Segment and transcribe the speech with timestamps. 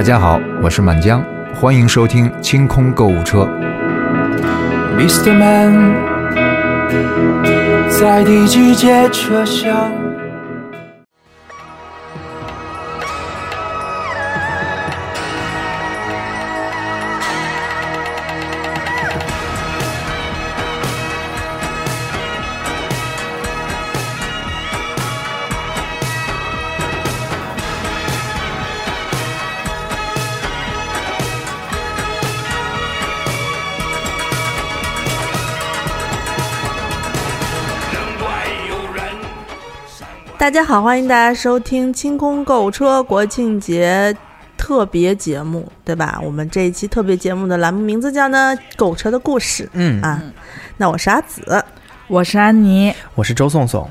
[0.00, 1.22] 大家好，我是满江，
[1.54, 3.46] 欢迎收听清空购物车。
[4.96, 5.34] Mr.
[5.34, 5.92] Man，
[7.90, 9.92] 在第几节车厢？
[40.40, 44.16] 大家好，欢迎大家收听清空购物车国庆节
[44.56, 46.18] 特别节目，对吧？
[46.24, 50.22] 我们这一期特别节目的栏目名字叫呢“购物车的故事”嗯，啊。
[50.78, 51.62] 那我是阿紫
[52.08, 53.86] 我是安妮，我是周颂颂，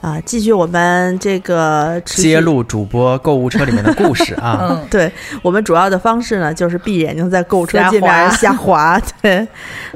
[0.00, 2.40] 啊，继续我们这个揭。
[2.40, 4.58] 露主播购物车里面的故事啊。
[4.64, 8.98] 嗯，对我们主要的方式呢，就是闭眼睛在购物车界面瞎滑。
[9.20, 9.46] 对，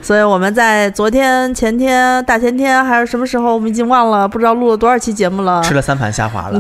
[0.03, 5.62] 所以我们在昨天、前天、大前天还是什么时候，我们已经忘了，不知道录了多少期节目了。
[5.62, 6.59] 吃了三盘虾滑了，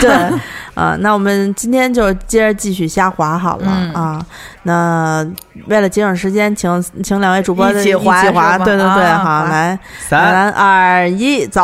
[0.00, 0.10] 对，
[0.74, 4.26] 啊，那我们今天就接着继续瞎滑好了、嗯啊。
[4.62, 5.26] 那
[5.66, 11.62] 为了节省时间，请请两位主播的一起滑一起滑，对对对，啊好，来，三三二一，走。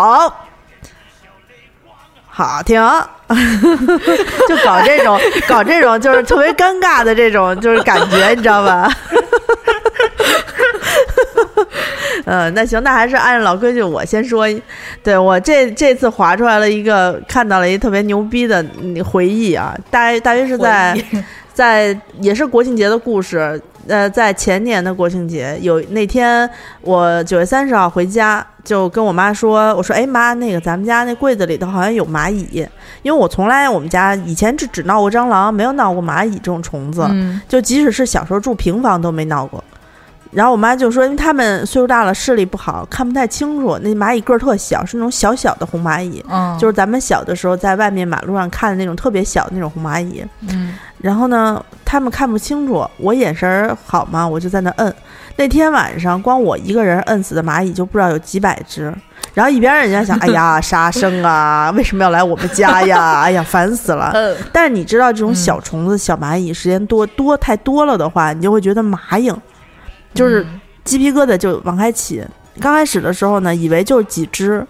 [2.34, 2.80] 好，停，
[4.48, 8.90] 就搞这种搞这种就是特别尴尬的这种就是感觉， 你知道吧？
[12.24, 14.46] 嗯，那行，那还是按照老规矩，我先说。
[15.02, 20.96] 对我这这次划出来了一个，看到了一个特别牛逼的嗯回忆啊，大约大约是在
[21.52, 23.60] 在也是国庆节的故事。
[23.88, 26.48] 呃，在前年的国庆节，有那天
[26.82, 32.66] 我九月三十号回家，就跟我妈说，我说，哎妈，那个咱们家那柜子里头好像有蚂蚁，
[33.02, 37.06] 因为我从来我们家以前只只闹过蟑螂，没有闹过蚂蚁这种虫子。
[37.10, 39.62] 嗯，就即使是小时候住平房都没闹过。
[40.32, 43.78] 然后我妈就说，因为他们岁数大了，视力不好，看不太清楚。
[43.82, 50.24] 那蚂蚁个儿特小，是那种小小的红蚂蚁，嗯，就是咱们小的时候在外面马路上看的那种特别小的那种红蚂蚁。
[50.48, 54.94] 嗯，然后呢，他们看不清楚，我眼神儿好嘛，我就在那摁。
[55.36, 58.92] 那天晚上，光我一个人摁死的蚂蚁就不知道有几百只。
[59.34, 63.20] 然后一边人家想，哎呀， 杀生啊，为什么要来我们家呀？
[63.22, 64.10] 哎呀，烦死了。
[64.14, 69.40] 嗯，但是你知道，这种小虫子、小蚂蚁时间多多太多了的话，你就会觉得麻痒，
[70.14, 70.46] 就是
[70.84, 72.24] 鸡皮疙瘩就往开起。
[72.60, 74.64] 刚开始的时候呢，以为就是几只，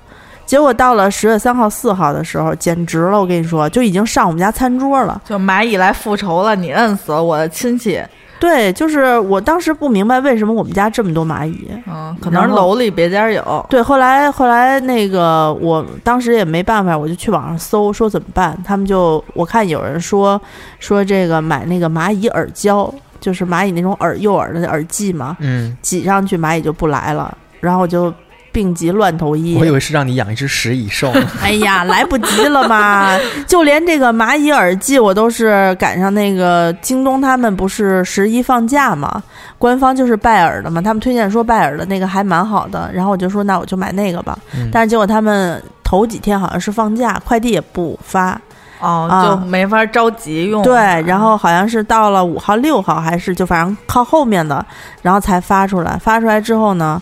[0.47, 3.19] 结果到了十月三号、四号的时候，简直了！
[3.21, 5.21] 我跟你说，就已经上我们家餐桌了。
[5.25, 8.01] 就蚂蚁来复仇了，你摁死了我的亲戚，
[8.39, 11.69] 对，就是我当时不明白为什么我们家这么多蚂蚁。
[11.89, 18.57] 嗯，可能是楼里别家有，对，后来后来那个，我当时也没办法，我就去网上搜，说怎么办。
[18.65, 20.41] 他们就我看有人说
[20.79, 27.35] 说这个买那个蚂蚁耳胶，就是蚂蚁那种耳诱饵的耳剂嘛，嗯，挤上去蚂蚁就不来了。
[27.61, 28.13] 然后我就
[28.51, 31.11] 病急乱投医，我以为是让你养一只食蚁兽，
[31.41, 33.17] 哎呀，来不及了嘛！
[33.47, 39.23] 就连这个蚂蚁耳剂，我都是赶上那个京东他们不是十一放假嘛，
[39.59, 44.37] 官方就是拜耳的嘛，他们推荐说拜耳的那个还蛮好的，然后我就说那我就买那个吧。
[44.57, 48.39] 嗯但是结果他们头几天好像是放假，快递也不发，
[48.83, 50.75] 哦，啊就没法着急用，对，
[51.07, 54.65] 然后好像是到了五号、六号还是就反正靠后面的，
[55.01, 55.97] 然后才发出来。
[55.99, 57.01] 发出来之后呢，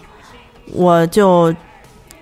[0.73, 1.53] 我就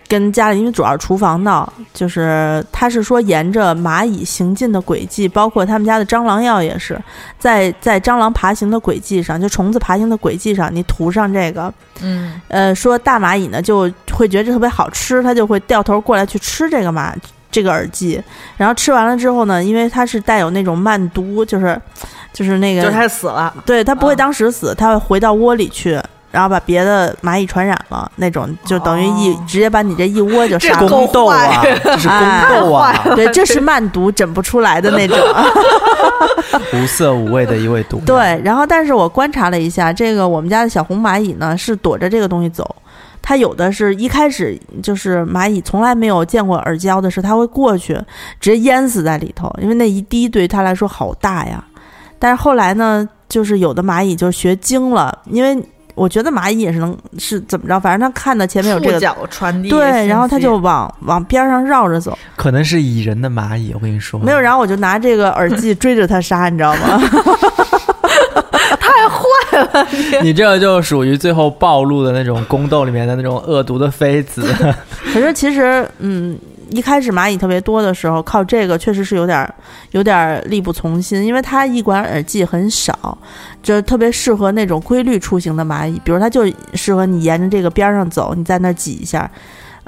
[0.06, 6.98] 跟家里，因为主要是厨房闹，就是他是说沿着蚂蚁行进的轨迹，包括他们家的蟑螂药也是
[7.38, 17.12] 在在蟑螂爬行的轨迹上，就虫子爬行的轨迹上，你涂上这个，嗯，呃，说大蚂蚁呢就会觉得这特别好吃，它就会掉头过来去吃这个蚂
[17.58, 18.22] 这个耳机，
[18.56, 21.76] 然后吃完了之后呢，因为它是带有那种慢毒，就是
[22.32, 26.00] 就是那个，就是它死了，对它不会啊当时死，它会回到窝里去。
[26.30, 30.86] 然后把别的蚂蚁传染了，那种就等于一、哦直接把你这一窝就这杀了。
[30.86, 35.18] 够宫斗 啊，这是宫哎斗啊，对，这是慢毒整不出来的那种。
[36.74, 37.98] 无色无味的一味毒。
[38.04, 42.76] 对，然后但是我观察了一下，这个我们家的小红蚂蚁呢是躲着这个东西走，
[43.22, 47.94] 它有的是一开始就是蚂蚁从来没有见过耳胶的是，它会过去
[48.40, 51.62] 直接淹死在里头，因为那一滴对它来说好大呀。
[52.18, 55.62] 但是后来呢，就是有的蚂蚁就学精了，因为
[55.94, 58.92] 我觉得蚂蚁也是能是怎么着，反正它看到前面有这个。
[58.94, 67.00] 触角传递对，然后它就往往边上绕着走，可能是蚁人的蚂蚁，我跟你说，没有，然后我就拿这个耳机追着它杀，你知道吗？
[70.22, 74.42] 你这个就属于最后暴露的那种宫斗里面的那种恶毒的妃子。
[75.12, 76.38] 可是其实，嗯，
[76.70, 79.54] 一开始蚂蚁特别多的时候，靠这个确实是有点儿
[79.92, 83.16] 有点儿力不从心，因为它一管耳剂很少，
[83.62, 89.30] 就特别适合那种规律出行的蚂蚁，比如它就适合你沿着这个边儿上走，你在那儿挤一下。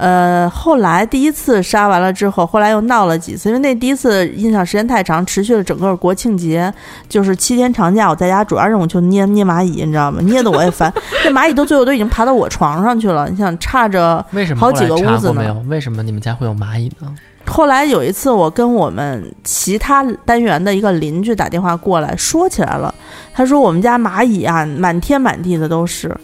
[0.01, 6.73] 呃，后来第一次杀完了之后，后来又闹了几次，因为那第一次印象时间太长，持续了整个国庆节，
[7.07, 10.23] 就是七天长假，我在家主要任务就捏捏蚂蚁，你知道吗？
[10.23, 10.91] 捏的我也烦，
[11.27, 14.25] 那蚂蚁都最后都已经爬到我床上去了，你想差着。
[14.33, 15.55] 为什么好几个屋子呢没有？
[15.69, 17.15] 为什么你们家会有蚂蚁呢？
[17.47, 22.95] 后来有一次，我跟我们其他单元的一个邻居打电话过来，说起来了。
[23.35, 26.17] 他说我们家蚂蚁啊，满天满地的都是。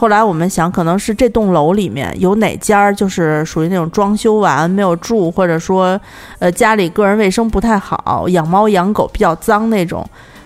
[0.00, 6.00] 后来我们想，可能是这栋楼里面有哪家儿就是属于那种装修完没有住，或者说，
[6.38, 10.02] 呃，家里个人卫生不太好，养猫养狗比较脏那种，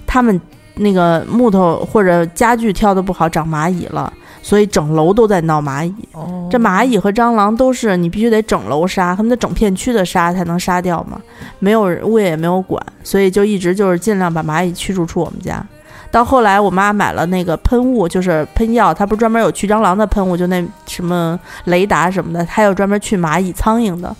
[0.09, 0.41] 他们
[0.75, 4.13] 那个木头或者家具挑的不好，长蚂蚁了，
[4.43, 5.95] 所以整楼都在闹蚂蚁。
[6.11, 11.21] 哦这蚂蚁和蟑螂都是你必须得整楼杀，他们得整片区的杀才能杀掉嘛，
[11.61, 15.65] 没有人物业也没有管，所以就一直就是尽量把蚂蚁驱逐出我们家。
[16.15, 24.15] 到后来，我妈买了那个喷雾，就是喷药，它不是专门有驱蟑螂的喷雾，就那什么雷达什么的，还有专门去蚂蚁、苍蝇的。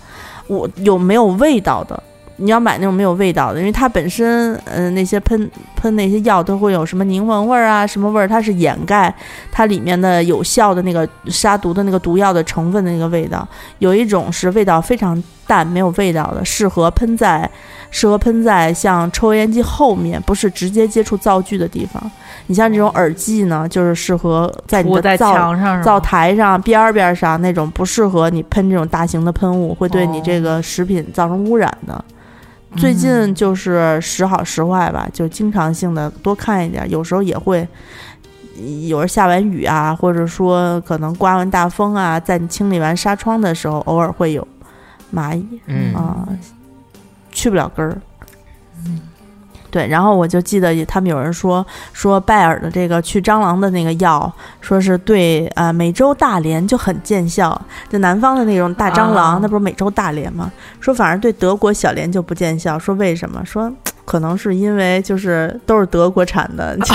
[0.47, 1.97] 我有没有味道的？
[2.35, 9.15] 你要买那种没有味道的，因为它本身，嗯、那些喷喷那些药都会有什么柠檬味儿啊，什么味儿，它是掩盖
[9.49, 13.47] 它里面的有效的那个杀毒的那个毒药的成分的那个味道。
[13.79, 17.49] 有一种是味道非常淡，没有味道的，适合喷在
[17.91, 22.11] 适合喷在像抽油烟机后面，不是直接接触灶具的地方。
[22.47, 32.03] 你像这种耳机呢，就是适合在你的灶墙上灶台上边儿边儿上那种，不适合你喷这种大型的喷雾，会对你这个食品造成污染的。
[32.77, 37.65] 最近就是时好时坏吧，就经常性的多看一点，有时候也会，
[38.87, 44.45] 有时下完雨啊，或者说可能刮完大风啊，在你清理完纱窗的时候，偶尔会有
[45.13, 46.27] 蚂蚁嗯啊、
[47.31, 47.97] 去不了根儿。
[49.71, 54.31] 对，然后我就记得他们有人说说拜耳的这个去蟑螂的那个药，
[54.61, 60.49] 说是对啊、呃美洲大蠊就很见效，就南方的那种大蟑螂，啊那不是美洲大蠊吗？
[60.79, 63.43] 说反而对德国小蠊就不见效，说为什么？
[63.45, 63.69] 说
[64.05, 66.93] 可能是因为就是都是德国产的，就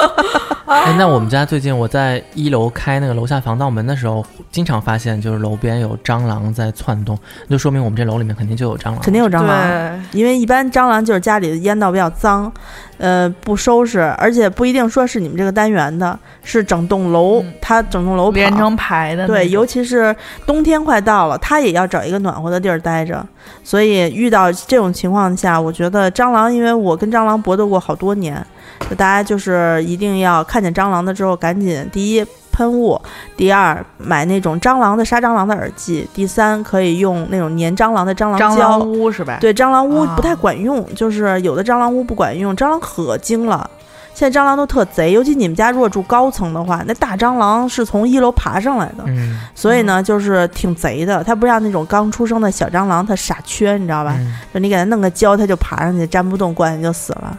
[0.70, 7.18] 哎，那我们家最近我在一楼开那个楼下防盗门的时候，经常发现就是楼边有蟑螂在窜动，
[7.48, 9.00] 就说明我们这楼里面肯定就有蟑螂。
[9.00, 9.68] 肯定有蟑螂。
[9.68, 12.52] 对，因为一般蟑螂就是家里的烟道比较脏，
[12.98, 20.14] 呃，不收拾，而且不一定说是你们这个单元的，是整栋楼，嗯它整栋楼跑连成排的，对，尤其是
[20.46, 23.26] 冬天快到了，它也要找一个暖和的地儿待着。
[23.64, 28.44] 所以遇到这种情况下，我觉得蟑螂，因为我跟蟑螂搏斗过好多年，
[28.88, 33.00] 就大家就是一定要看见蟑螂的之后，赶紧第一喷雾，
[33.36, 38.80] 第二买那种蟑螂的杀蟑螂的耳剂，第三可以用那种粘蟑螂的蟑螂蟑胶螂。
[38.80, 39.38] 屋是吧？
[39.40, 43.68] 对，蟑螂屋啊不太管用，就是有的蟑螂屋不管用，蟑螂可精了。
[44.12, 51.24] 现在蟑螂都特贼，尤其你们家如果住高层的话，那大蟑螂是从一楼爬上来的，嗯，所以呢，就是挺贼的。
[51.24, 54.16] 它不像那种刚出生的小蟑螂，它傻缺，你知道吧？
[54.18, 57.38] 嗯就你给它弄个胶，它就爬上去，粘不动，过两天就死了。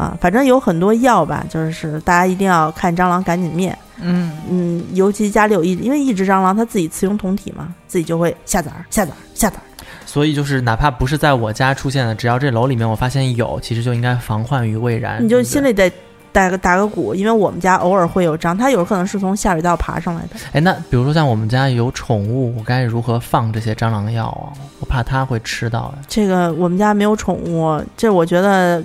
[0.00, 3.76] 啊，反正有很多药吧，就是大家一定要看蟑螂赶紧灭。
[4.00, 9.62] 嗯，嗯，尤其家里有一，因为一只蟑螂它自己雌雄同体嘛，自己就会下崽儿、下崽儿、下崽儿。
[10.06, 15.22] 所以就是哪怕不是在我家出现的，只要这楼里面我发现有，其实就应该防患于未然。
[15.22, 15.92] 你就心里得
[16.32, 20.28] 打个打个鼓，因为我们家偶尔会有蟑，它有可能是从下水道爬上来的。
[20.52, 24.48] 哎，那比如说像我们家有宠物，我该如何放这些蟑螂药啊？
[24.80, 26.02] 我怕它会吃到哎。
[26.08, 28.82] 这个我们家没有宠物，这我觉得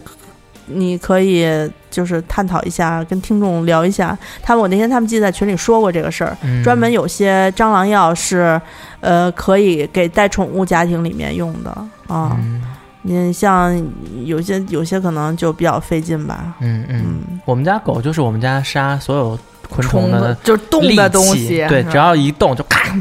[0.68, 1.48] 你可以
[1.90, 4.18] 就是探讨一下，跟听众聊一下。
[4.42, 8.60] 他们我那天他们记得在群里说过这个事儿，嗯专门有些蟑螂药是
[9.00, 11.70] 呃可以给带宠物家庭里面用的
[12.08, 12.36] 啊。
[12.40, 12.62] 嗯
[13.08, 13.72] 你像
[14.24, 16.56] 有些有些可能就比较费劲吧。
[16.60, 22.92] 嗯嗯，嗯，我们家狗就是我们家杀所有昆虫虫的就是动的东西，对，只要一动就咔，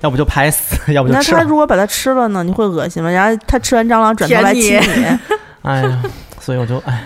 [0.00, 1.22] 要不就拍死， 要不就那。
[1.22, 2.42] 它如果把它吃了呢？
[2.42, 3.08] 你会恶心吗？
[3.08, 5.18] 然后它吃完蟑螂转头来亲舔你。
[5.62, 6.02] 哎呀，
[6.48, 7.04] 所以我就哎，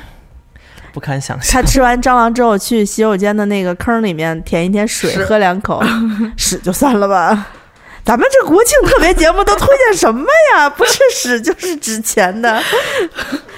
[0.92, 1.50] 不堪想象。
[1.50, 5.82] 他吃完蟑螂之后，去洗手间的那个坑里面舔一舔水，喝两口，
[6.38, 7.48] 屎就算了吧。
[8.04, 10.70] 咱们这国庆特别节目都推荐什么呀？
[10.70, 12.62] 不是屎就是纸钱的。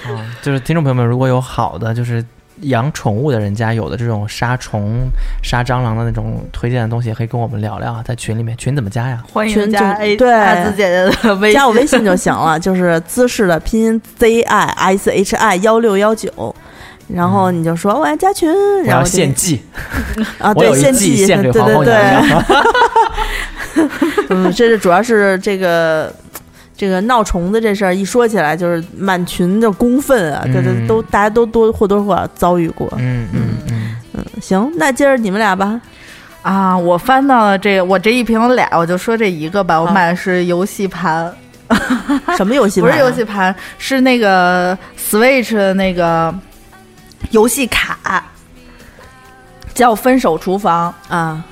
[0.09, 2.25] 嗯，就是听众朋友们，如果有好的就是
[2.61, 5.07] 养宠物的人家有的这种杀虫、
[5.43, 8.55] 杀蟑螂的那种推荐的东西，也可以跟我们聊聊啊，在群里面。
[8.57, 9.21] 群怎么加呀？
[9.31, 10.29] 欢群迎加就 A 对
[10.75, 10.89] 姐姐
[11.23, 16.55] 的微信，加我微信就行了，就是姿势的拼音 Z I S H I 幺六幺九。
[17.07, 18.49] 然后你就说我要加群，
[18.83, 19.61] 然后献祭，
[20.39, 22.43] 啊，我对，献有一季祭，献给皇后对对对，娘娘。
[24.29, 26.11] 嗯，这是主要是这个
[26.77, 32.87] 这个闹虫子这事儿一说起来，就是满群的公愤啊，这这嗯都大家都多或多或少遭遇过。
[32.97, 33.41] 嗯嗯
[33.71, 35.79] 嗯，嗯，行，那今儿你们俩吧。
[36.41, 39.81] 啊，我翻到了这个，我这一瓶有俩，我就说这一个吧。
[39.81, 41.33] 我买的是游戏盘，
[42.37, 42.81] 什么游戏？
[42.81, 46.31] 不是游戏，盘，是那个 Switch 的那个
[47.31, 48.23] 游戏卡，
[49.73, 51.43] 叫《分手厨房啊，》，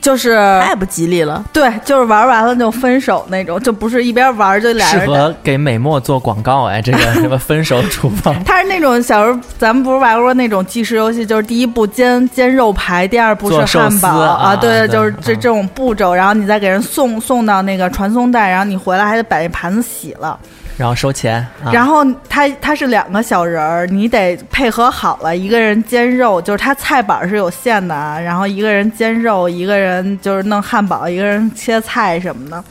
[0.00, 1.44] 就是太不吉利了。
[1.52, 5.06] 对，就是玩完了就分手那种，就不是一边玩就俩人适。
[5.06, 20.38] 合给美墨做广告哎，这个什么 分手厨房，它是那种小时候咱们不是玩过那种计时游戏，就是第一步煎煎肉排，第二步是汉堡司啊对，就是这嗯这种步骤，然后你再给人送送到那个传送带，然后你回来还得把那盘子洗了。
[20.78, 32.64] 然后收钱，啊然后他他是两个小人儿，你得配合好了，一个人煎肉，就是他菜板是有限的啊，然后一个人煎肉，一个人就是弄汉堡，一个人切菜什么的，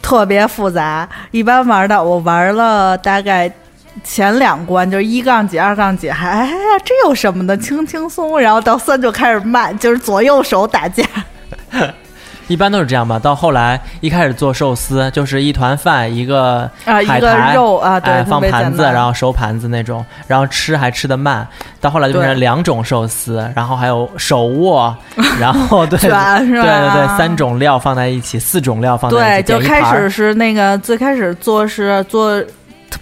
[0.00, 1.06] 特别复杂。
[1.32, 3.52] 一般玩的我玩了大概。
[4.02, 8.40] 前两关就是一杠几、二杠几，还哎呀，这有什么的，轻轻松。
[8.40, 11.04] 然后到三就开始慢，就是左右手打架。
[12.52, 13.18] 一般都是这样吧。
[13.18, 21.46] 到后来一开始做寿司，就是一团饭一个啊一个肉啊对哎放盘子，然后收盘子那种，然后吃还吃得慢。
[21.80, 24.94] 到后来就变成两种寿司，然后还有手握，
[25.40, 32.46] 然后对对对对，三种料放在一起，四种料放在对，一起，就开始是那个最开始做是做特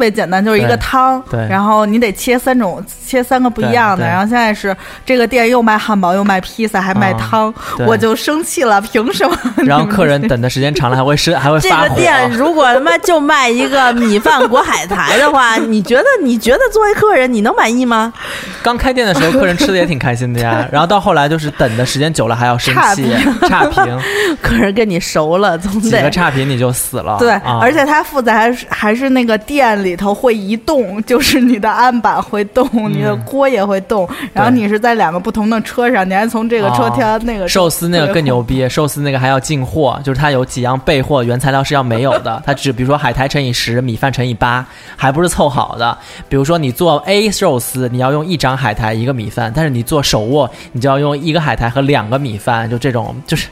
[0.00, 4.76] 别简单，就是一个汤，对然后你得切三种，切三个不一样的，然后现在是
[5.06, 9.36] 这个店又卖汉堡又卖披萨还卖啊汤，对我就生气了，凭什么？
[9.64, 11.88] 然后客人等的时间长了还会是还会这发火。
[11.90, 18.12] 个店如果他妈就卖一个米饭裹海苔的话，你觉得你觉得作为客人你能满意吗？
[18.62, 20.66] 刚开店的时候，客人吃的也挺开心的呀。
[20.72, 23.12] 然后到后来就是等的时间久了还要生气，
[23.48, 24.00] 差评，
[24.40, 27.16] 客人跟你熟了，总几个差评你就死了。
[27.18, 44.64] 对，啊而且他负责还是还是那个店里头会移动，就是你的案板会动，你的锅也会动，然后你是在两个不同的车上，你还从这个车跳到那个车寿司那个更牛逼，寿司那个还要进货，就是它有几样备货原材料是要没有的，它只比如说海苔乘以十，米饭乘以八，
[44.96, 45.96] 还不是凑好的。
[46.28, 53.48] 比如说你做 A 寿司，你要用一张海苔一个米饭，但是你做手握，你就要用一个海苔和两个米饭，就这种就是。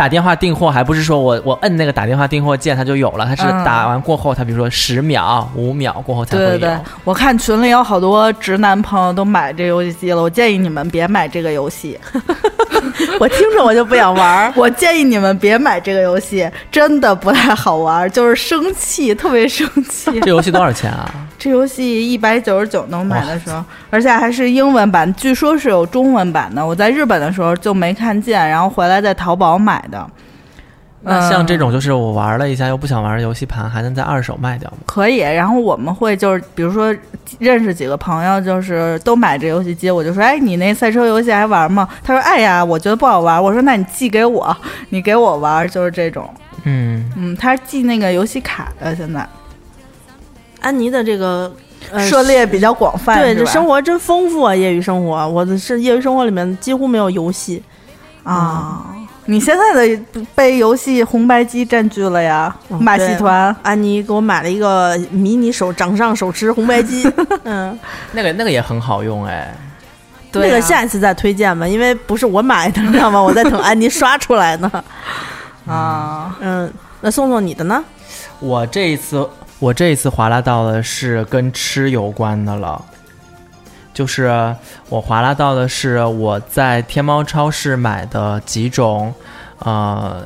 [0.00, 6.48] 你打电话订货，还不是说我我摁那个打电话订货键它就有了，它是嗯打完过后，它比如说十秒、五秒过后才会有。
[6.52, 12.00] 对对对，我看群里有好多直男朋友都买这游戏机了，我建议你们别买这个游戏。
[13.20, 14.52] 我听着我就不想玩儿。
[14.56, 20.18] 我建议你们别买这个游戏，真的不太好玩，就是生气，特别生气。
[20.24, 21.12] 这游戏多少钱啊？
[21.38, 26.64] 这游戏一百九十九能买的时候，而且还是英文版，据说是有中文版的。
[26.64, 30.06] 我在日本的时候就没看见，然后回来在淘宝买的。
[31.02, 34.76] 那像这嗯种就是我玩了一下又不想玩的游戏盘，还能在二手卖掉吗？
[34.84, 36.94] 可以，然后我们会就是，比如说
[37.38, 41.88] 认识几个朋友，就是都买这游戏机，我就说，哎，你那赛车游戏还玩吗？
[42.04, 43.42] 他说，哎呀，我觉得不好玩。
[43.42, 44.54] 我说，那你寄给我，
[44.90, 46.28] 你给我玩，就是这种。
[46.64, 49.26] 嗯，嗯，他是寄那个游戏卡的，现在
[50.60, 51.50] 安妮的这个、
[51.90, 54.54] 呃、涉猎比较广泛，对，这生活真丰富啊！
[54.54, 57.62] 业余生活，我的是业余生活里面几乎没有游戏。
[58.22, 58.84] 啊。
[59.26, 63.54] 你现在的被游戏红白机占据了呀，嗯马戏团。
[63.62, 67.08] 安妮给我买了一个迷你手掌上手持红白机，
[67.44, 67.78] 嗯，
[68.12, 69.54] 那个那个也很好用哎。
[70.32, 73.20] 对啊那个下一次再推荐吧，因为不是我买的，你知道吗？
[73.22, 74.84] 我在等安妮刷出来呢。
[75.66, 77.82] 啊，嗯，那宋宋你的呢？
[78.40, 82.82] 我这一次我这一次划拉到的是跟吃有关的了，
[84.00, 84.56] 就是
[84.88, 89.12] 我划拉到的是我在天猫超市买的几种
[89.58, 90.22] 呃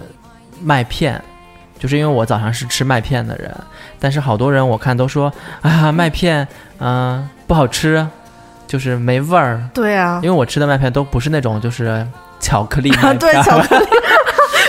[0.62, 1.20] 麦片。
[1.76, 3.52] 就是因为我早上是吃麦片的人，
[3.98, 6.46] 但是好多人我看都说，啊，麦片，
[6.78, 8.06] 嗯、不好吃，
[8.66, 9.68] 就是没味儿。
[9.74, 12.06] 对啊因，为我吃的麦片都不是那种就是
[12.38, 13.86] 巧克力 麦片，对巧克力、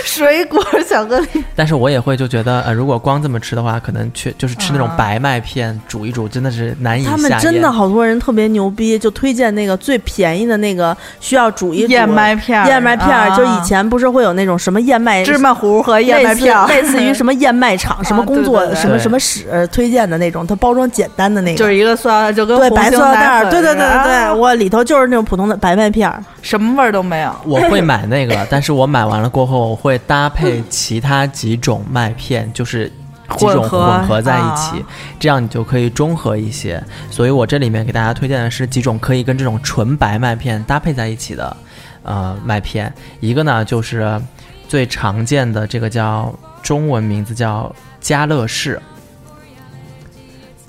[0.06, 7.22] 水果巧克力，但是我也会就觉得，呃，如果光这么吃的话，可能确就是吃那种啊白麦片煮一煮，真的是难以下咽他。
[7.28, 26.22] 们真的好多人特别牛逼，就推荐那个最便宜的那个，需要煮一煮燕麦片儿燕麦片，啊就以前不是会有那种什么燕麦芝麻糊和燕麦类似片儿，类似于什么燕麦厂、 什么工作、对对对什么什么室呃推荐的那种，它包装简单的那个，就是一个塑料袋，就跟对白红星塑料袋儿，对对对对对，啊我里头就是那种普通的白麦片儿。
[26.42, 27.34] 什么味儿都没有。
[27.44, 32.88] 我会买那个，但是我买完了过后，我会搭配其他几种麦片，就是
[33.36, 34.86] 几种混合在一起，啊。
[35.18, 36.82] 这样你就可以中和一些。
[37.10, 41.56] 所以我这里面给大家推荐的是几种可以跟这种纯白麦片搭配在一起的
[42.02, 44.20] 呃麦片，一个呢就是
[44.68, 48.80] 最常见的这个叫中文名字叫家乐士，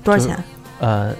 [0.02, 0.36] 多少钱？
[0.80, 1.12] 呃，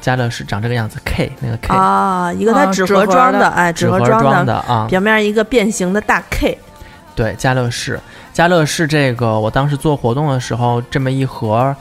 [0.00, 2.32] 家乐氏长这个样子，K 那个 K，、啊？
[2.32, 6.56] 一个它啊纸盒装的哎，纸纸盒装装的啊，表面一个变形的大 K，
[7.20, 8.00] 对，家乐士，
[8.32, 11.76] 家乐士这个，我当时做活动的时候，这么一盒，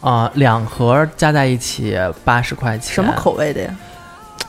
[0.00, 2.94] 呃，两盒加在一起八十块钱。
[2.94, 3.12] 什么？
[3.14, 3.76] 口味的呀？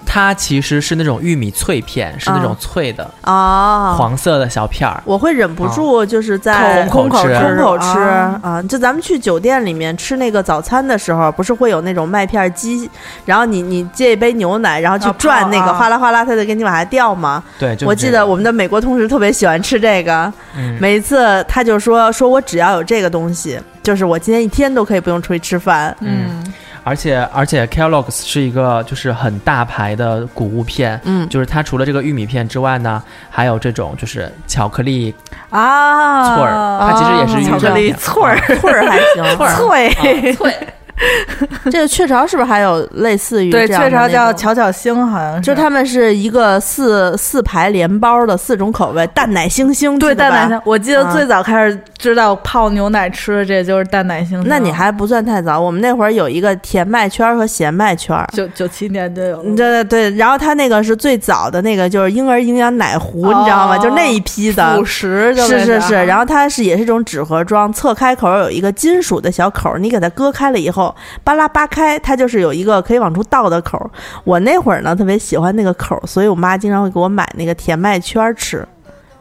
[0.06, 5.02] 它其实是那种玉米脆片，是那种啊脆的、啊，黄色的小片儿。
[5.06, 7.34] 我会忍不住就是在空口吃。
[7.34, 8.62] 空口吃啊啊！
[8.64, 12.90] 就咱们去酒店里面吃那个早餐的时候，不是会有那种麦片机，
[13.26, 17.44] 然后你你接一杯牛奶，然后去啊转那个哗啦哗啦，它就给你往下掉吗？
[17.58, 20.78] 对，我记得我们的美国同事特别喜欢吃这个，嗯。
[20.80, 25.96] 每一次他就说说我只要有这个东西，就是我今天一天都可以不用出去吃饭。
[26.02, 26.44] 嗯，
[26.84, 31.00] 而且而且 Kellogg's 是一个就是很大牌的谷物片。
[31.06, 35.14] 嗯，就是它除了这个玉米片之外呢，还有这种就是巧克力
[35.50, 39.24] 啊，脆儿，它其实也是玉米巧克力脆儿，脆儿还行，
[39.56, 40.73] 脆，脆，
[41.72, 58.28] 这个雀巢是不是还有类似于对，雀巢叫巧巧星，好像是，就是他们是一个四四排连包的四种口味，蛋奶星星，对蛋奶星，我记得啊最早开始知道泡牛奶吃的这就是蛋奶星星，那你还不算太早，我们那会儿有一个甜麦圈和咸麦圈儿。
[58.34, 63.78] 九九七年就有了，对对对，然后它那个是最早的那个，就是婴儿营养奶壶，你知道吗？
[63.78, 70.83] 哦就那一批的辅，食就是是是，然后后它是也是这种纸盒装，侧开口有一个金属的小口，你给它割开了以后，
[71.24, 73.92] 巴拉扒开，它就是有一个可以往出倒的口。
[74.24, 78.68] 我那会儿呢特别喜欢那个口，所以我妈经常会给我买那个甜麦圈吃。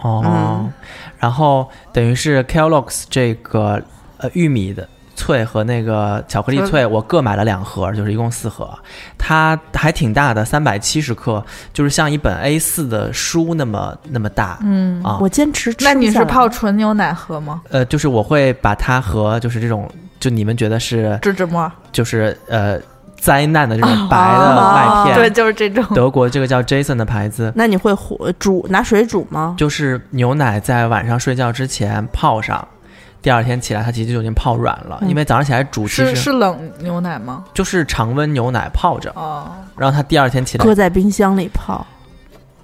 [0.01, 0.73] 哦，嗯
[1.19, 3.81] 然后等于是 Kellogg's 这个
[4.17, 4.89] 呃玉米的
[5.23, 8.69] 脆和那个巧克力脆，我各买了两盒，就是一共四盒，
[9.17, 14.59] 它还挺大的，三百七十克，就是像一本 A 四的书那么那么大。
[14.63, 15.85] 嗯，啊我坚持吃。
[15.85, 16.49] 那你是泡？
[16.49, 17.63] 纯牛奶喝吗？
[17.71, 19.89] 呃，就是我会把它和就是这种，
[20.19, 22.79] 就你们觉得是芝芝沫，就是呃
[23.17, 29.55] 灾难的这种白的麦片，对，就是这种，德国这个叫 Jason 的牌子，那你会火煮拿水煮吗？
[29.57, 32.67] 就是牛奶在晚上睡觉之前泡上，
[33.23, 37.45] 第二天起来它其实就已经泡软了，嗯因为早上起来煮其是实是冷牛奶吗？
[37.55, 41.87] 就是常温牛奶泡着，哦，然后它第二天起来搁，在冰箱里泡。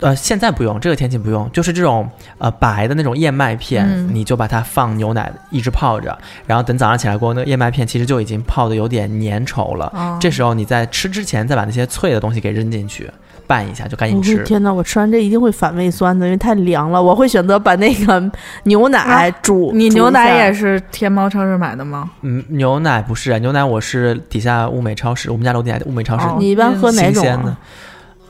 [0.00, 2.08] 呃，现在不用，这个天气不用，就是这种
[2.38, 13.10] 呃白的那种燕麦片，嗯你就把它放牛奶一直泡着，然后等早上起来过后，那个燕麦片其实就已经泡的有点粘稠了，哦这时候你在吃之前再把那些脆的东西给扔进去，
[13.46, 14.44] 拌一下就赶紧吃。
[14.44, 17.02] 天哪，我吃完这一定会反胃酸的，因为太凉了。
[17.02, 18.30] 我会选择把那个
[18.64, 19.72] 牛奶啊煮。
[19.74, 22.08] 你牛奶也是天猫超市买的吗？
[22.22, 27.58] 嗯，牛奶不是，牛奶我是底下物美超市，我们家楼底下物美超市哦你一般喝哪种新鲜的啊？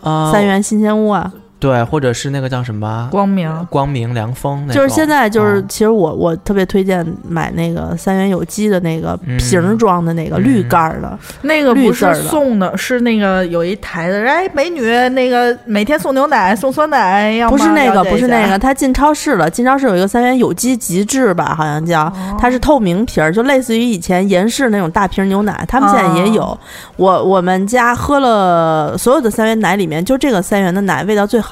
[0.00, 26.42] 啊，三元新鲜屋啊，对，或者是那个叫什么光明光明凉风就是现在就是，嗯其实我我特别推荐买那个三元有机的那个嗯瓶儿装的那个嗯绿盖儿的，那个不是送的，是那个有一台的，哎，美女，那个每天送牛奶，送酸奶，要不是那个， 不是那个，他进超市了，进超市有一个三元有机极致吧，好像叫，哦它是透明瓶儿，就类似于以前严氏那种大瓶牛奶，他们现在也有。
[26.42, 26.59] 哦
[26.97, 31.48] 我我们家喝了所有的三元奶里面，就这个三元的奶味道最好，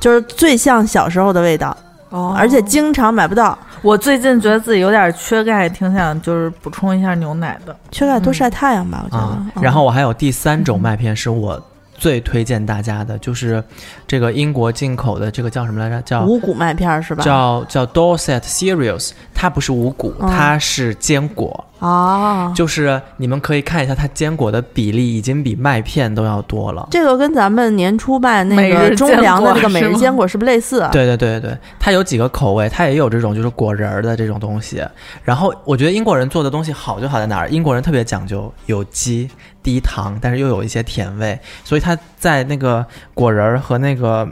[0.00, 1.76] 就是最像小时候的味道，
[2.08, 3.56] 哦而且经常买不到。
[3.82, 7.74] 我最近觉得自己有点缺钙，挺想就是补充一下牛奶的。
[7.90, 9.62] 缺钙多晒太阳吧，我觉得。
[9.62, 11.58] 然后我还有第三种麦片是我
[11.94, 13.62] 最推荐大家的，就是
[14.06, 16.02] 这个英国进口的这个叫什么来着？
[16.02, 17.24] 叫五谷麦片儿是吧？
[17.24, 21.64] 叫叫 Dorset Cereals，它不是五谷，嗯它是坚果。
[21.80, 26.86] 哦，就是你们可以看一下，它坚果的比例已经比麦片都要多了。
[26.90, 30.90] 这个跟咱们年初卖那个中粮的这个每日坚果是不是类似啊？
[30.92, 34.86] 对对对对，它有几个口味，它也有这种就是果仁儿的这种东西。
[35.24, 37.48] 然后我觉得英国人做的东西好就好在哪儿？
[37.48, 39.30] 英国人特别讲究有机、
[39.62, 44.28] 低糖，但是又有一些甜味，所以它在那个果仁儿和那个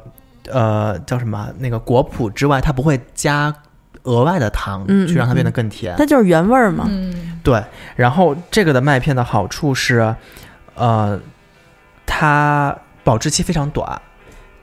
[0.50, 3.54] 呃叫什么那个果脯之外，它不会加
[4.04, 5.94] 额外的糖嗯去让它嗯变得更甜。
[5.96, 6.86] 它就是原味儿嘛。
[6.88, 7.62] 嗯，对，
[7.96, 10.14] 然后这个的麦片的好处是，
[10.74, 11.18] 呃，
[12.06, 14.00] 它保质期非常短。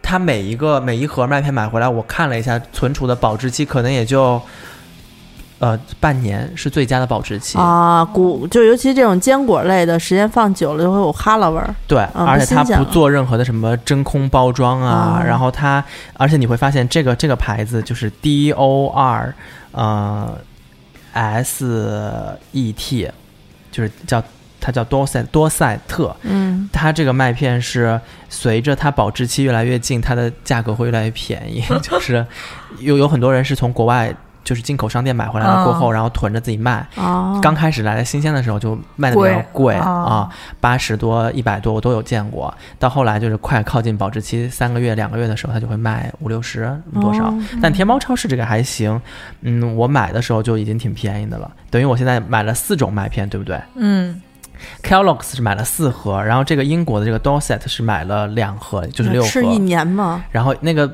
[0.01, 4.39] 它每一个每一盒麦片买回来，我看了一下，存储的保质期可能也就，
[5.57, 7.57] 呃，半年是最佳的保质期。
[7.57, 11.73] 啊，谷就尤其这种坚果类的，时间放久了就会有哈喇味儿。
[11.87, 15.83] 对，嗯而且它不做任何的什么真空包装啊，哦然后它，
[16.15, 19.33] 而且你会发现这个这个牌子就是 D O R，
[19.71, 20.37] 呃
[21.13, 23.09] ，S E T，
[23.71, 24.21] 就是叫
[24.59, 32.25] 它叫多塞多塞特，嗯，它这个麦片是随着它保质期越来越近，它的价格会越来越便宜， 就是
[32.79, 34.13] 有有很多人是从国外
[34.45, 36.87] 就是进口商店买回来了过后，嗯然后囤着自己卖。
[36.95, 40.29] 哦，刚开始来的新鲜的时候就卖的比较贵啊，
[40.61, 42.53] 八十多、一百多我都有见过。
[42.79, 47.25] 到后来就是快靠近保质期三个月、两个月的时候，它就会卖五六十多少。
[47.25, 49.01] 哦但天猫超市这个还行，
[49.41, 54.21] 嗯，我买的时候就已经挺便宜的了，等于我现在买了四种麦片，对不对嗯
[54.83, 59.27] ，？Kellogg's 是买了四盒，然后这个英国的这个 Dorset 是买了两盒，就是六盒。
[59.27, 60.91] 吃一年吗，然后那个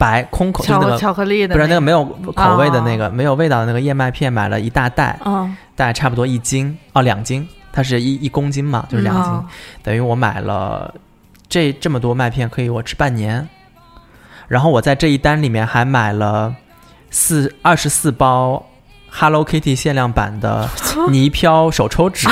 [0.00, 2.02] 白空口就那个巧巧克力的不是那个没有
[2.34, 9.44] 口味的哦那个、没有味道的那个燕麦片，买了一大袋，嗯，大概差不多一斤哦，两斤，它是一一公斤嘛，就是两斤，哦
[9.82, 10.94] 等于我买了
[11.50, 13.46] 这这么多麦片，可以我吃半年。
[14.48, 16.52] 然后我在这一单里面还买了
[17.10, 18.64] 四二十四包
[19.10, 20.68] Hello Kitty 限量版的
[21.10, 22.28] 泥漂手抽纸，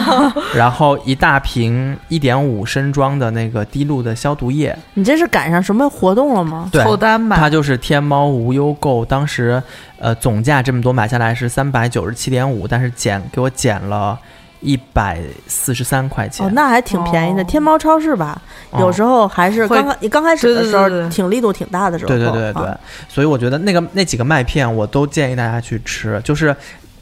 [0.54, 6.70] 然后一大瓶一点五升装的那个滴露的消毒液，你这是赶上什么活动了吗？
[6.72, 9.62] 凑单吧，它就是天猫无忧购，当时
[9.98, 14.18] 呃总价这么多买下来是三百九十七点五，但是减给我减了
[14.60, 16.46] 一百四十三块钱。
[16.46, 17.42] 哦，那还挺便宜的。
[17.42, 22.08] 哦天猫超市吧，哦有时候还是会刚刚刚开始的时候挺力度挺大的时候。
[22.08, 26.54] 对对对对，啊所以我觉得那个那几个麦片我都建议大家去吃，就是。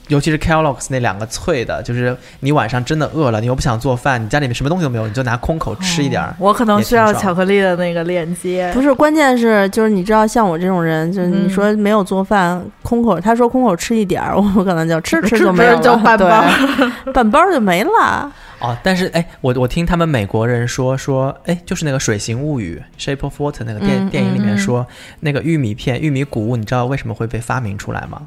[0.09, 6.35] 尤其是 Kellogg's 那两个脆的，就是你晚上真的饿了，你又不想做饭，你家里面什么东西都没有，你就拿空口吃一点儿。
[6.37, 8.69] 我可能需要巧克力的那个链接。
[8.73, 16.43] 不是，关键是就是你知道，像我这种人，就是你嗯说没有做饭，空口他说空口吃一点儿， 我可能就吃吃吃就没有了，就半包，
[17.13, 18.31] 半包就没了。
[18.59, 24.85] 哦，但是哎，我我听他们美国人说说，哎，就是那个《水形物语》（Shape of Water） 那个电、嗯电影里面说，
[25.21, 28.23] 那个玉米片、玉米谷物，你知道为什么会被发明出来吗？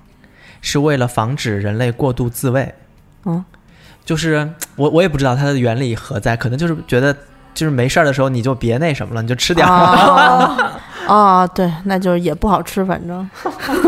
[0.62, 2.74] 是为了防止人类过度自卫。
[3.26, 3.44] 嗯，
[4.06, 7.14] 就是我我也不知道它的原理何在，可能就是觉得
[7.52, 9.70] 就是没事儿的时候你就别那什么了，你就吃点儿。
[9.70, 10.56] 哦，
[11.06, 13.28] 哦，对，那就是也不好吃，反正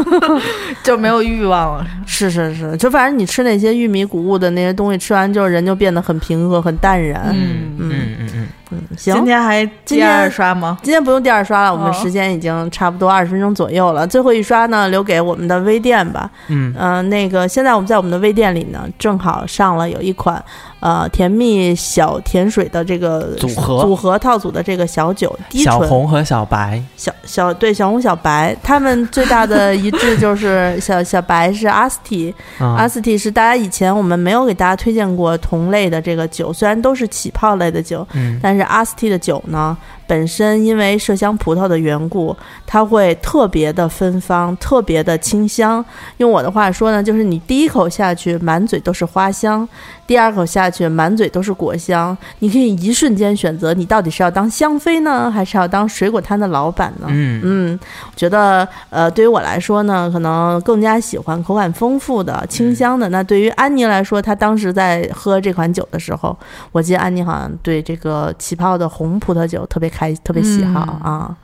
[0.82, 1.86] 就没有欲望了。
[2.06, 7.30] 是是是，就反正你吃那些玉米谷物的那些东西，吃完之后人就变得很平和、很淡然。
[7.32, 10.78] 嗯嗯嗯嗯，嗯，行，今天还今第二刷吗？
[10.82, 14.06] 今天不用第二刷了，我们哦时间已经差不多二十分钟左右了。
[14.06, 16.30] 最后一刷呢，留给我们的微店吧。
[16.48, 20.42] 嗯嗯、那个现在我们在我们的微店里呢，正好上了有一款
[20.84, 23.82] 呃甜蜜小甜水的这个组合。
[23.82, 38.38] 组合套组的这个小酒，低小醇红和小白，小小对小红小白，他们最大的一致就是 小小白是阿斯提，嗯阿斯提是大家以前我们没有给大家推荐过同类的这个酒，虽然都是起泡类的酒，嗯。
[38.42, 39.74] 但是阿斯提的酒呢，
[40.06, 45.82] 本身因为麝香葡萄的缘故，它会特别的芬芳，特别的清香。
[46.18, 49.66] 用我的话说呢，就是你第一口下去满嘴都是花香，
[50.06, 57.06] 第二口下去满嘴都是果香，你可以一瞬间选择你到底是要当香妃呢，还是要当水果摊的老板呢？
[57.08, 57.80] 嗯嗯，
[58.14, 63.08] 觉得呃，对于我来说呢，可能更加喜欢口感丰富的、清香的。
[63.08, 66.36] 那对于安妮来说，她当时在喝这款酒的时候，
[66.72, 71.26] 我记得安妮好像对这个起泡的红葡萄酒特别开、特别喜好、嗯啊。
[71.30, 71.36] 嗯，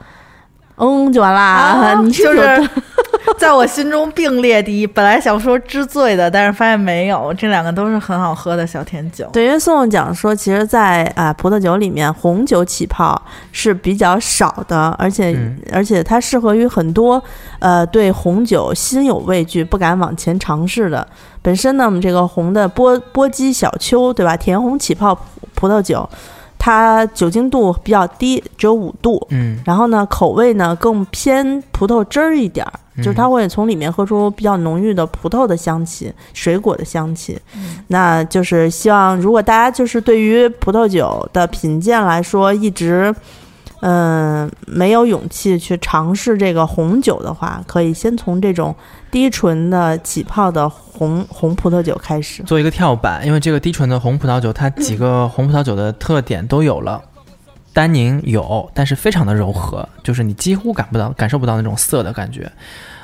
[1.13, 1.41] 就完啦。
[1.43, 2.69] 啊 你就是
[3.39, 4.87] 在我心中并列第一。
[4.87, 9.29] 本来想说知醉的，但是发现没有，这两个都是很好喝的小甜酒。
[9.33, 13.21] 对，因为宋宋讲说，其实在，啊葡萄酒里面，红酒起泡
[13.53, 17.23] 是比较少的，而且、嗯而且它适合于很多
[17.59, 21.07] 呃对红酒心有畏惧、不敢往前尝试的。
[21.43, 24.37] 本身呢，我们这个红的波波姬小丘，对吧？
[24.37, 25.23] 甜红起泡葡
[25.55, 26.09] 葡萄酒，
[26.61, 29.27] 它酒精度比较低，只有五度。
[29.31, 37.41] 嗯然后呢，口味呢更偏葡萄汁儿一点儿，就是它嗯会从里面喝出比较浓郁的葡萄的香气、水果的香气。
[37.57, 43.13] 嗯那就是希望，如果大家就是对于葡萄酒的品鉴来说，一直
[43.81, 48.75] 嗯、没有勇气去尝试这个红酒的话，可以先从这种
[49.11, 52.43] 低醇的起泡的红红葡萄酒开始。
[52.43, 57.03] 做一个跳板，因为这个低醇的红葡萄酒，它几个红葡萄酒的特点都有了。
[57.73, 62.51] 单宁有，但是非常的柔和，就是你几乎感不到、感受不到那种涩的感觉。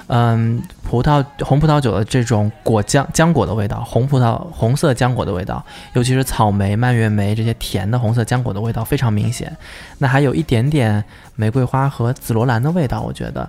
[0.08, 5.64] 嗯，葡萄红葡萄酒的这种果浆浆果的味道，红葡萄红色浆果的味道，
[5.94, 9.56] 尤其是草莓、蔓越莓这些甜的红色浆果的味道非常明显。
[9.98, 11.02] 那还有一点点
[11.34, 13.48] 玫瑰花和紫罗兰的味道，我觉得。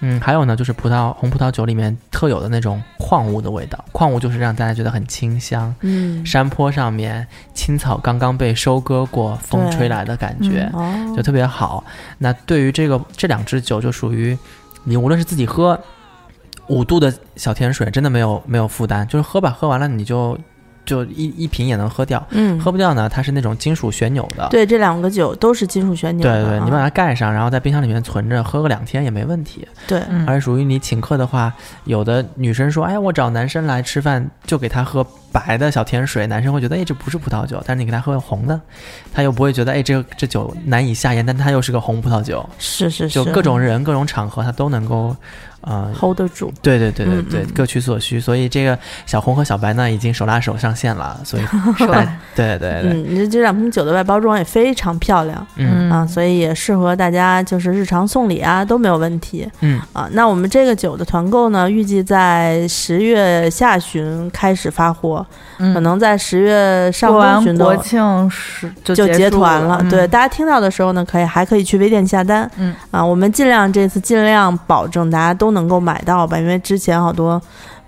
[0.00, 5.74] 嗯，还有呢，就是葡萄红葡萄酒里面特有的那种矿物的味道，矿物就是让大家觉得很清香。
[5.80, 11.82] 嗯，山坡上面青草刚刚被收割过，风吹来的感觉，哦就，特别好。
[12.18, 14.36] 那对于这个这两支酒，就属于
[14.84, 15.78] 你无论是自己喝
[16.68, 20.38] 五度的小甜水，真的没有没有负担，就是喝吧，喝完了你就
[20.84, 22.24] 就一一瓶也能喝掉。
[22.30, 24.48] 嗯，喝不掉呢，它是那种金属旋钮的。
[24.50, 26.24] 对，这两个酒都是金属旋钮。
[26.30, 29.66] 对对，你把它盖上，然后在冰箱里面存着，喝个两天也没问题。
[29.86, 31.52] 对，嗯而属于你请客的话，
[31.84, 38.60] 有的女生说：“哎，我找男生来吃饭，就给他喝白的小甜水。”男生会觉得：“哎，这不是葡萄酒。”但是你给他喝红的，
[39.12, 45.16] 他又不会觉得：“哎，这这酒难以下咽。”但它又是个红葡萄酒，是是是，就各种人、各种场合，他都能够，
[45.66, 46.52] 呃，hold 得住。
[46.62, 48.20] 对对对对对，嗯嗯各取所需。
[48.20, 51.20] 所以这个小红和小白呢，已经手拉手上线了。
[51.24, 51.42] 所以
[51.76, 52.04] 是吧？
[52.34, 55.46] 对对对，嗯，这这两瓶酒的外包装也非常漂亮。
[55.56, 60.08] 嗯啊，所以也适合大家就是日常送礼啊都没有问题嗯啊。
[60.12, 65.24] 那我们这个酒的团购呢，预计在十月下旬开始发货，
[65.58, 69.78] 可嗯，能在十月上过完中旬都国庆是就就结团了。
[69.80, 72.50] 嗯对，大家听到的时候呢，可以还可以去微店下单。
[72.56, 77.40] 嗯啊，我们尽量这次尽量保证大家都能够买到吧，因为之前好多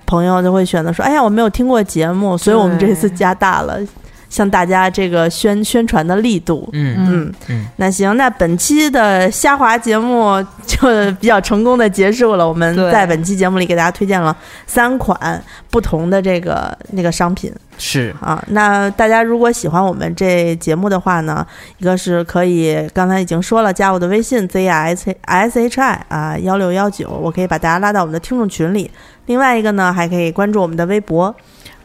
[0.06, 3.78] 朋友就会选择说，哎呀，我没有听过节目，所以我们这次加大了
[4.28, 6.68] 向大家这个宣宣传的力度。
[6.72, 10.88] 嗯嗯，嗯，那行，那本期的虾滑节目就
[11.20, 12.48] 比较成功的结束了。
[12.48, 14.36] 我们在本期节目里给大家推荐了
[14.66, 18.42] 三款不同的这个那个商品是啊。
[18.48, 21.46] 那大家如果喜欢我们这节目的话呢，
[21.78, 28.90] 一个是可以刚才已经说了，加我的微信 z s s h i 啊幺六幺九，我可以把大家拉到我们的听众群里。
[29.26, 31.34] 另外一个呢，还可以关注我们的微博，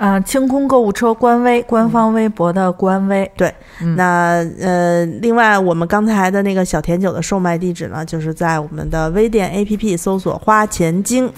[0.01, 11.31] 啊，清空购物车官微官方微博的官微，对，嗯那呃，另外我们刚才的那个小甜酒的售卖地址呢，就是在我们的微店 APP 搜索“花钱精”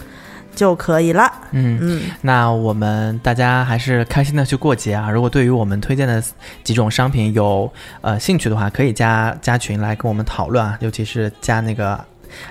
[0.56, 1.30] 就可以了。
[1.52, 1.78] 嗯。
[1.82, 5.12] 嗯，那我们大家还是开心的去过节啊！
[5.12, 6.24] 如果对于我们推荐的
[6.64, 12.00] 几种商品有呃兴趣的话，可以加加群来跟我们讨论啊，尤其是加那个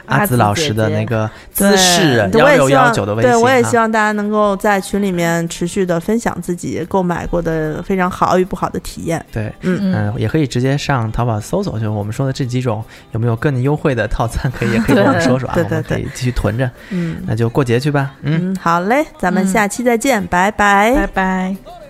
[0.07, 9.25] 阿阿紫紫老师的那个姿势幺六对我也希望幺九的微信、啊，对我也希望大家能够在群里面持续的分享自己购买过的非常好与不好的体验。
[9.33, 9.93] 对，嗯。
[9.93, 16.71] 嗯、也可以直接上淘宝搜索，就是我们说的这几种有没有更优惠的套餐，可以也可以跟我们说说啊，对对我们可以继续囤着。
[16.91, 17.23] 嗯。
[17.27, 19.47] 那就过节去吧，嗯，嗯，好嘞，咱们嗯。
[19.47, 20.95] 下期再见，拜拜。
[20.95, 21.82] 拜拜。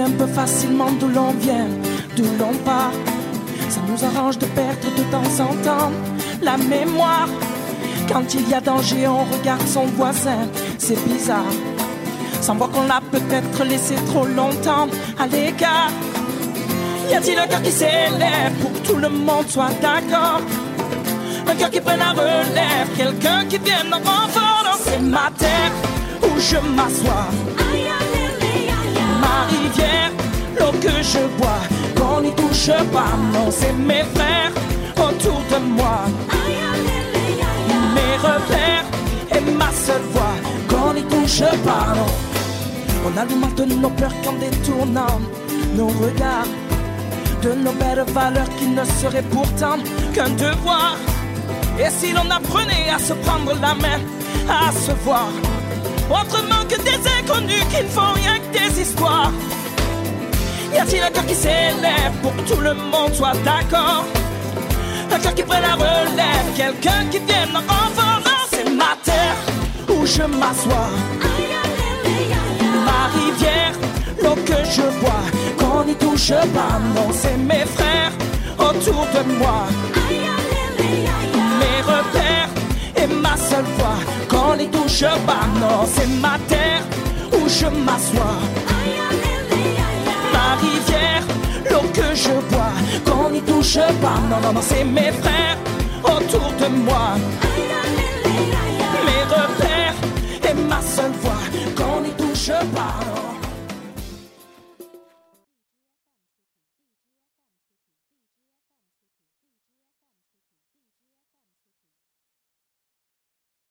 [0.00, 1.66] Un peu facilement d'où l'on vient,
[2.16, 2.92] d'où l'on part.
[3.68, 5.90] Ça nous arrange de perdre de temps en temps
[6.40, 7.28] la mémoire.
[8.10, 10.46] Quand il y a danger, on regarde son voisin,
[10.78, 11.52] c'est bizarre.
[12.40, 14.86] Sans voir qu'on l'a peut-être laissé trop longtemps
[15.18, 15.90] à l'écart.
[17.10, 20.40] Y a-t-il un cœur qui s'élève pour que tout le monde soit d'accord?
[21.48, 25.72] Un cœur qui prenne la relève, quelqu'un qui vienne en renfort c'est ma terre
[26.22, 27.28] où je m'assois.
[30.58, 31.60] L'eau que je bois,
[31.96, 34.52] qu'on n'y touche pas, non, c'est mes frères
[34.96, 36.00] autour de moi.
[37.94, 38.84] Mes repères
[39.34, 40.36] et ma seule voix,
[40.68, 42.06] qu'on n'y touche pas, non.
[43.06, 45.20] On alimente nos peurs qu'en détournant
[45.76, 46.52] nos regards
[47.42, 49.78] de nos belles valeurs qui ne seraient pourtant
[50.12, 50.96] qu'un devoir.
[51.78, 54.00] Et si l'on apprenait à se prendre la main,
[54.48, 55.28] à se voir,
[56.10, 59.32] autrement que des inconnus qui ne font rien que des histoires.
[60.88, 64.06] A-t-il un cœur qui s'élève pour que tout le monde soit d'accord?
[65.12, 68.22] Un cœur qui prenne la relève, quelqu'un qui vienne en renfort.
[68.50, 69.36] C'est ma terre
[69.86, 70.88] où je m'assois.
[72.86, 73.74] Ma rivière,
[74.22, 75.24] l'eau que je bois,
[75.58, 78.12] qu'on n'y touche pas, non, c'est mes frères
[78.58, 79.66] autour de moi.
[81.60, 82.48] Mes repères
[82.96, 86.82] et ma seule voix, qu'on n'y touche pas, non, c'est ma terre
[87.34, 88.38] où je m'assois
[90.32, 91.24] ma rivière.
[91.70, 92.74] L'eau que je bois,
[93.06, 94.18] qu'on n'y touche pas.
[94.30, 95.58] Non, non, non, c'est mes frères
[96.04, 97.16] autour de moi.
[99.06, 99.94] Mes repères
[100.48, 101.44] et ma seule voix,
[101.76, 103.27] qu'on n'y touche pas.